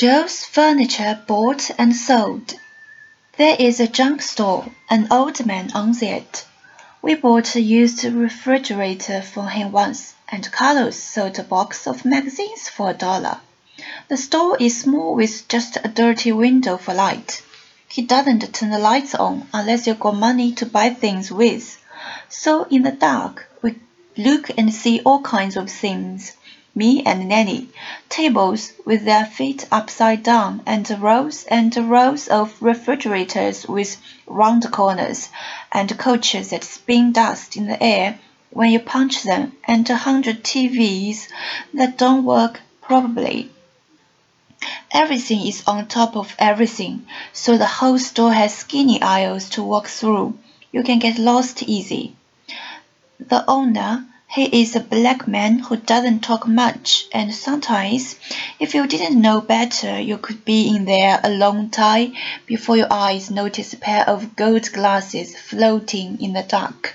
Joe's 0.00 0.44
Furniture 0.44 1.24
Bought 1.26 1.72
and 1.76 1.92
Sold. 1.92 2.54
There 3.36 3.56
is 3.58 3.80
a 3.80 3.88
junk 3.88 4.22
store. 4.22 4.66
An 4.88 5.08
old 5.10 5.44
man 5.44 5.72
owns 5.74 6.02
it. 6.02 6.46
We 7.02 7.16
bought 7.16 7.56
a 7.56 7.60
used 7.60 8.04
refrigerator 8.04 9.22
for 9.22 9.48
him 9.48 9.72
once, 9.72 10.14
and 10.28 10.52
Carlos 10.52 10.94
sold 10.96 11.40
a 11.40 11.42
box 11.42 11.88
of 11.88 12.04
magazines 12.04 12.68
for 12.68 12.90
a 12.90 12.94
dollar. 12.94 13.40
The 14.06 14.16
store 14.16 14.56
is 14.60 14.82
small 14.82 15.16
with 15.16 15.48
just 15.48 15.78
a 15.82 15.88
dirty 15.88 16.30
window 16.30 16.76
for 16.76 16.94
light. 16.94 17.42
He 17.88 18.02
doesn't 18.02 18.54
turn 18.54 18.70
the 18.70 18.78
lights 18.78 19.16
on 19.16 19.48
unless 19.52 19.88
you've 19.88 19.98
got 19.98 20.14
money 20.14 20.52
to 20.52 20.66
buy 20.66 20.90
things 20.90 21.32
with. 21.32 21.76
So 22.28 22.68
in 22.70 22.84
the 22.84 22.92
dark, 22.92 23.50
we 23.62 23.74
look 24.16 24.48
and 24.56 24.72
see 24.72 25.00
all 25.00 25.22
kinds 25.22 25.56
of 25.56 25.68
things 25.68 26.34
me 26.74 27.02
and 27.04 27.28
Nenny, 27.28 27.68
tables 28.08 28.72
with 28.84 29.04
their 29.04 29.24
feet 29.24 29.66
upside 29.70 30.22
down, 30.22 30.62
and 30.66 30.88
rows 31.00 31.44
and 31.44 31.76
rows 31.76 32.28
of 32.28 32.60
refrigerators 32.60 33.66
with 33.66 33.96
round 34.26 34.70
corners, 34.70 35.28
and 35.72 35.98
coaches 35.98 36.50
that 36.50 36.64
spin 36.64 37.12
dust 37.12 37.56
in 37.56 37.66
the 37.66 37.82
air 37.82 38.18
when 38.50 38.70
you 38.70 38.80
punch 38.80 39.22
them, 39.22 39.52
and 39.64 39.88
a 39.90 39.96
hundred 39.96 40.42
TVs 40.44 41.28
that 41.74 41.98
don't 41.98 42.24
work 42.24 42.60
probably. 42.80 43.50
Everything 44.90 45.46
is 45.46 45.62
on 45.66 45.86
top 45.86 46.16
of 46.16 46.34
everything, 46.38 47.06
so 47.32 47.56
the 47.56 47.66
whole 47.66 47.98
store 47.98 48.32
has 48.32 48.54
skinny 48.54 49.00
aisles 49.02 49.48
to 49.50 49.62
walk 49.62 49.86
through. 49.86 50.38
You 50.72 50.82
can 50.82 50.98
get 50.98 51.18
lost 51.18 51.62
easy. 51.62 52.16
The 53.20 53.44
owner 53.48 54.06
he 54.30 54.60
is 54.60 54.76
a 54.76 54.80
black 54.80 55.26
man 55.26 55.58
who 55.58 55.76
doesn't 55.76 56.20
talk 56.20 56.46
much, 56.46 57.06
and 57.12 57.34
sometimes, 57.34 58.14
if 58.60 58.74
you 58.74 58.86
didn't 58.86 59.20
know 59.20 59.40
better, 59.40 59.98
you 59.98 60.18
could 60.18 60.44
be 60.44 60.68
in 60.68 60.84
there 60.84 61.18
a 61.24 61.30
long 61.30 61.70
time 61.70 62.14
before 62.44 62.76
your 62.76 62.92
eyes 62.92 63.30
notice 63.30 63.72
a 63.72 63.78
pair 63.78 64.06
of 64.06 64.36
gold 64.36 64.70
glasses 64.70 65.34
floating 65.34 66.20
in 66.20 66.34
the 66.34 66.42
dark. 66.42 66.94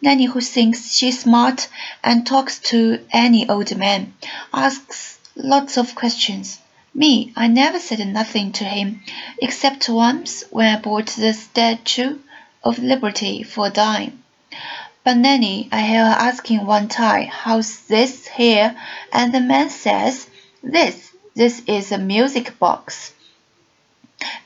Nenny, 0.00 0.24
who 0.24 0.40
thinks 0.40 0.94
she's 0.94 1.20
smart 1.20 1.68
and 2.02 2.26
talks 2.26 2.58
to 2.58 3.04
any 3.12 3.46
old 3.46 3.76
man, 3.76 4.14
asks 4.54 5.18
lots 5.36 5.76
of 5.76 5.94
questions. 5.94 6.58
Me, 6.94 7.30
I 7.36 7.46
never 7.46 7.78
said 7.78 8.00
nothing 8.08 8.52
to 8.52 8.64
him, 8.64 9.02
except 9.40 9.86
once 9.90 10.44
when 10.50 10.74
I 10.74 10.80
bought 10.80 11.08
the 11.08 11.34
Statue 11.34 12.18
of 12.64 12.78
Liberty 12.78 13.42
for 13.42 13.66
a 13.66 13.70
dime. 13.70 14.21
But 15.04 15.16
Nenny, 15.16 15.68
I 15.72 15.80
hear 15.80 16.06
her 16.06 16.16
asking 16.16 16.64
one 16.64 16.86
time, 16.86 17.26
how's 17.26 17.80
this 17.86 18.28
here? 18.28 18.76
And 19.12 19.34
the 19.34 19.40
man 19.40 19.68
says, 19.68 20.28
this, 20.62 21.10
this 21.34 21.60
is 21.66 21.90
a 21.90 21.98
music 21.98 22.56
box. 22.60 23.12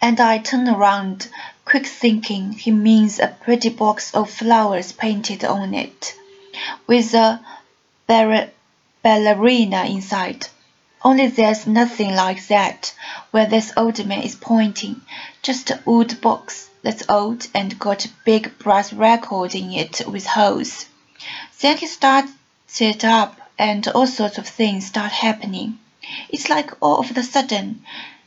And 0.01 0.19
I 0.19 0.39
turn 0.39 0.67
around, 0.67 1.29
quick 1.67 1.87
thinking 1.87 2.53
he 2.53 2.71
means 2.71 3.19
a 3.19 3.37
pretty 3.43 3.69
box 3.69 4.15
of 4.15 4.31
flowers 4.31 4.93
painted 4.93 5.45
on 5.45 5.75
it, 5.75 6.15
with 6.87 7.13
a 7.13 7.39
ballerina 8.09 9.85
inside. 9.85 10.47
Only 11.03 11.27
there's 11.27 11.67
nothing 11.67 12.15
like 12.15 12.47
that 12.47 12.95
where 13.31 13.47
this 13.47 13.75
old 13.77 14.07
man 14.07 14.23
is 14.23 14.35
pointing, 14.35 15.03
just 15.43 15.71
a 15.71 15.83
wood 15.85 16.19
box 16.23 16.71
that's 16.87 17.03
old 17.09 17.49
and 17.53 17.81
got 17.81 18.05
a 18.05 18.11
big 18.25 18.57
brass 18.61 18.93
record 18.93 19.57
in 19.57 19.73
it 19.73 20.03
with 20.07 20.25
holes. 20.25 20.87
Then 21.61 21.79
he 21.79 21.87
starts 21.89 22.31
it 22.79 23.05
up 23.05 23.37
and 23.59 23.89
all 23.89 24.07
sorts 24.07 24.39
of 24.39 24.47
things 24.47 24.87
start 24.87 25.11
happening. 25.11 25.81
It's 26.29 26.49
like 26.49 26.71
all 26.81 27.01
of 27.01 27.11
a 27.17 27.25
sudden 27.25 27.83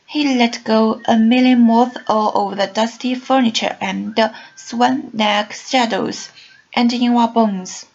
he 0.05 0.35
let 0.37 0.65
go 0.65 1.01
a 1.05 1.15
million 1.15 1.61
moths 1.61 1.95
all 2.09 2.33
over 2.35 2.55
the 2.55 2.67
dusty 2.67 3.15
furniture 3.15 3.77
and 3.79 4.19
swan 4.57 5.11
neck 5.13 5.53
shadows 5.53 6.27
and 6.73 6.91
in 6.91 7.15
our 7.15 7.29
bones. 7.29 7.85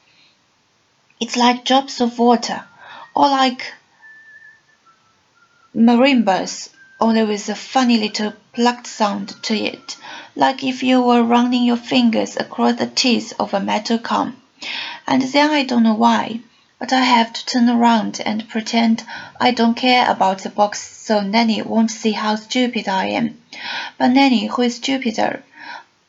It's 1.21 1.37
like 1.37 1.67
drops 1.67 2.01
of 2.01 2.19
water, 2.19 2.65
or 3.15 3.29
like 3.29 3.75
marimbas, 5.77 6.71
only 7.01 7.25
with 7.25 7.49
a 7.49 7.55
funny 7.55 7.99
little 7.99 8.33
plucked 8.53 8.87
sound 8.87 9.35
to 9.43 9.57
it 9.57 9.97
like 10.37 10.65
if 10.65 10.83
you 10.83 11.01
were 11.01 11.23
running 11.23 11.63
your 11.63 11.77
fingers 11.77 12.37
across 12.37 12.75
the 12.75 12.87
teeth 12.87 13.33
of 13.39 13.55
a 13.55 13.61
metal 13.61 13.99
comb. 13.99 14.37
And 15.07 15.23
then 15.23 15.51
I 15.51 15.63
don't 15.63 15.85
know 15.85 15.95
why, 15.95 16.41
but 16.79 16.93
I 16.93 17.03
have 17.03 17.33
to 17.33 17.47
turn 17.47 17.69
around 17.69 18.21
and 18.25 18.49
pretend 18.49 19.05
I 19.41 19.53
don't 19.53 19.77
care 19.77 20.11
about 20.11 20.39
the 20.39 20.51
box 20.51 20.81
so 20.81 21.21
Nenny 21.21 21.63
won't 21.63 21.91
see 21.91 22.13
how 22.13 22.35
stupid 22.35 22.89
I 22.89 23.07
am. 23.07 23.41
But 23.97 24.09
Nenny, 24.09 24.47
who 24.47 24.63
is 24.63 24.77
stupider, 24.77 25.45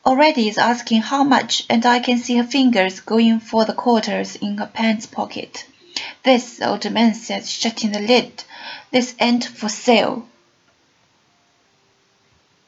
already 0.03 0.47
is 0.47 0.57
asking 0.57 1.01
how 1.01 1.23
much, 1.23 1.65
and 1.69 1.85
I 1.85 1.99
can 1.99 2.17
see 2.17 2.37
her 2.37 2.43
fingers 2.43 2.99
going 2.99 3.39
for 3.39 3.65
the 3.65 3.73
quarters 3.73 4.35
in 4.35 4.57
her 4.57 4.71
pants 4.73 5.05
pocket. 5.05 5.65
This, 6.23 6.57
the 6.57 6.69
old 6.69 6.89
man 6.91 7.13
says, 7.13 7.51
shutting 7.51 7.91
the 7.91 7.99
lid. 7.99 8.43
This 8.91 9.13
ain't 9.19 9.45
for 9.45 9.69
sale. 9.69 10.27